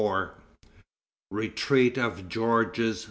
[1.29, 2.99] Retreat of Georges II.